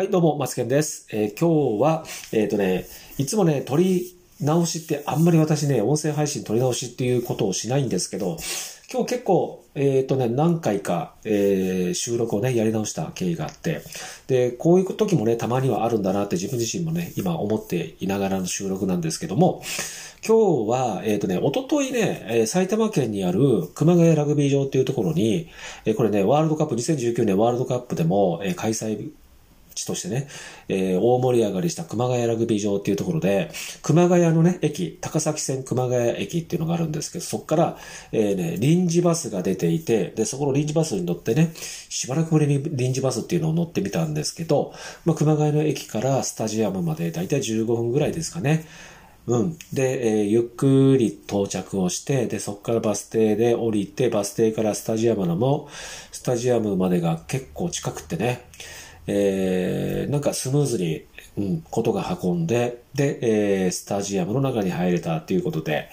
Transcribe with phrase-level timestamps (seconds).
[0.00, 1.06] はい、どうも、マツケンです。
[1.12, 2.86] えー今日は、えっ、とね、
[3.18, 8.38] いつもね、撮り直しってあんまり私ね、音声配信撮り直しっていうことをしないんですけど、
[8.90, 13.82] 今日結構、えっ、とね、何回か、えー収録をね、やり直した経緯があって、
[14.26, 19.60] で、こういう時もね、たまにはあるんだなって自分自身もね、今思っていながらの収録なんですけども、
[20.26, 25.50] 今日は、えっ、とね、おとといね、え埼玉県にある熊谷ラグビー場っていうところに、
[25.84, 29.10] えこれね、ワールドカップ、2019年ワールドカップでも、え開催
[29.74, 30.28] 地としてね、
[30.68, 33.50] えー大盛り上がりした熊谷ラグビー場っていうところで、
[33.82, 37.78] 熊谷のね、駅、高崎線熊谷駅っていうのがあるんですけど、そこから、
[38.12, 44.72] えーね、臨時バスが出ていて、で、そこの臨時バスに乗ってね、しばらくぶりに臨時バスっていうのを乗ってみたんですけど、
[45.04, 48.66] まあ、熊谷の駅からスタジアムまでだいたい15分ぐらいですかね。
[49.26, 49.58] うん。
[49.72, 55.68] で、えーゆっくり到着をして、で、そこからバス停で降りて、バス停からスタジアムのも、
[56.10, 58.46] スタジアムまでが結構近くってね、
[59.06, 61.04] えーなんかスムーズに、
[61.38, 65.88] うん、ことが運んで、で、えースタジアムの中に入れたっていうことで、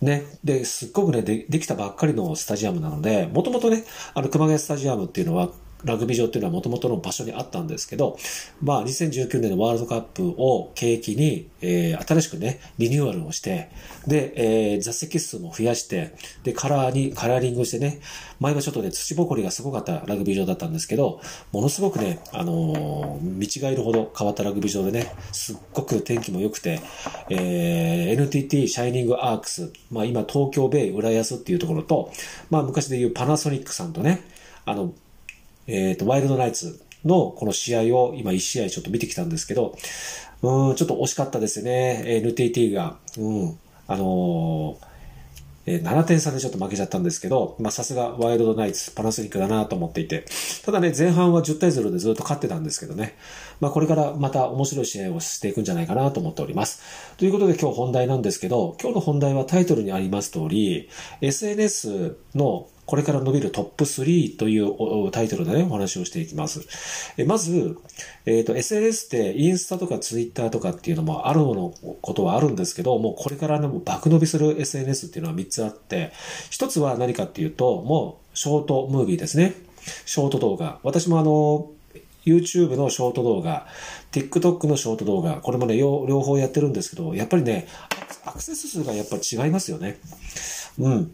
[0.00, 0.24] ね。
[0.44, 5.50] で、すっごくね、で、できたばっかりのスタジアムなので、もともとね、あの、熊谷スタジアムっていうのは、
[5.84, 8.18] ラグビー場っていうのはもともとの場所にあったんですけど、
[8.62, 13.70] まあ、2019年のワールドカップを契機に、えー新しくね、リニューアルをして、
[14.06, 18.00] で、えー座席数も増やして、で、カラーに、カラーリングしてね、
[18.40, 21.20] 前はちょっとね、土ぼこりがすごかったラグビー場だったんですけど、
[21.52, 26.80] ものすごくね、あのー見違えるほど変わったラグビー場でね、すっごく天気も良くて、
[27.30, 32.10] えー NTT シャイニングアークス、まあ今東京ベイ浦安っていうところと、
[32.50, 34.22] まあ昔で言うパナソニックさんとね、
[34.64, 34.92] あの、
[35.68, 39.76] えっ、と、ワイルドナイツのこの試合を今1試合ちょっと見てきたんですけど、
[40.42, 42.02] うーん、ちょっと惜しかったですね。
[42.06, 42.96] えー NTT が。
[43.18, 43.58] うん。
[43.86, 44.78] あの
[45.66, 50.24] えー7点差でちょっと負けちゃったんですけど、まあさすがワイルドナイツ、パナソニックだなと思っていて、
[50.64, 53.16] ただね、前半は10対0でずっと勝ってたんですけどね、
[53.60, 56.82] まあこれからまた面白い試合をしていくんじゃないかなと思っております。
[57.18, 60.88] ということで今日本題なんですけど、今日の本題はタイトルにあります通り、
[61.20, 66.62] SNS のこれから伸びるトップ3というタイトルでね、お話をしていきます。
[67.18, 67.76] えまず、
[68.24, 76.12] えっ、と、SNS ってインスタとかツイッターとかっていうのもあるのことはあるんですけど、もうこれからね、もう爆伸びする SNS っていうのは3つあって、
[76.50, 79.52] 1つは何かっていうと、もうショートムービーですね。
[80.06, 80.78] ショート動画。
[80.82, 81.70] 私もあの、
[82.24, 83.66] YouTube のショート動画、
[84.12, 87.68] TikTok のショート動画、これもね、両方やってるんですけど、やっぱりね、
[88.24, 89.98] アクセス数がやっぱり違いますよね。
[90.78, 91.12] うん。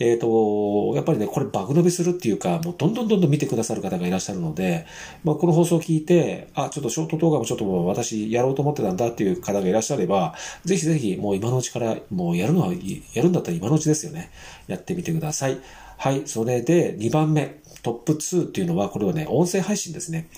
[0.00, 4.86] えっ、と、やっぱりね、これバグ伸びするっていうか、もうどんどんどんどん見てくださる方がいらっしゃるので、
[5.22, 10.34] まあ、この放送を聞いて、あ、ちょっとショート動画もちょっと私やろうと思ってたんだっていう方がいらっしゃれば、
[10.64, 12.72] ぜひぜひもう今のうちから、もうやるのは、
[13.12, 14.30] やるんだったら今のうちですよね。
[14.66, 15.58] やってみてください。
[15.96, 20.28] はい、それで2番目、トップ2っていうのは、これはね、音声配信ですね。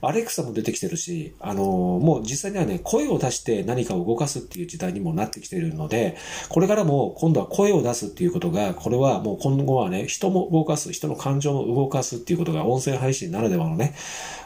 [0.00, 1.66] アレクサも出てきてるし、あのー
[2.02, 6.16] もう実際にはね、声を出して何かを動かすっていう時代にもなってきてるので、
[6.48, 13.94] これからも今度は声を出すっていうことが、これはもう今後はね、人も動かす、人の感情も動かすっていうことが音声配信ならではのね、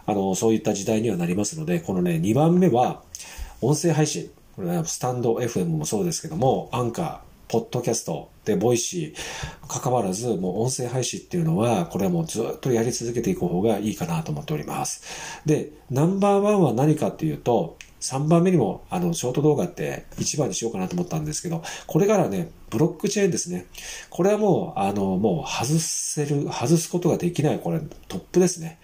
[0.06, 3.02] あのーそういった時代にはなりますので、このね、2番目は、
[3.60, 4.30] 音声配信。
[4.54, 15.40] これね、スタンド FM もそうですけども、アンカー、ポッドキャスト、で、ボイシー、関わらず、もう音声配信っていうのは、これはもうずっとやり続けていく方がいいかなと思っております。
[15.44, 23.66] で、ナンバーワンは何かっていうと、3番目にも、あの、ショート動画って1番にしようかなと思ったんですけど、これからね、ブロックチェーンですね。
[24.10, 28.78] これはもう、あの、もう外せる、外すことができない、これ、トップですね。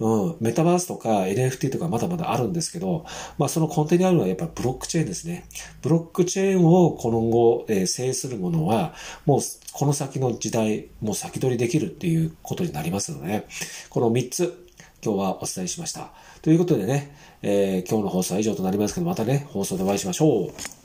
[0.00, 3.04] うん、メタバースとか NFT とかまだまだあるんですけど、
[3.38, 5.46] まあその根底にあるのはやっぱりブロックチェーンですね。
[5.82, 8.94] ブロックチェーンを今後、えー制するものは、
[9.24, 9.40] もう
[9.72, 13.46] この先の時代、もう先取りできるっていうことになりますので、
[13.88, 14.66] この3つ、
[15.04, 16.12] 今日はお伝えしました。
[16.42, 20.83] ということでね、えー今日の放送は以上となりますけど、またね、放送でお会いしましょう。